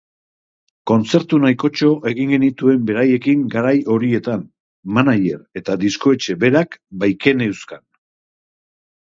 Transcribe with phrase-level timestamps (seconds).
[0.91, 4.41] Kontzertu nahikotxo egin genituen beraiekin garai horietan,
[4.99, 7.87] manager eta diskoetxe berak baikeneuzkan.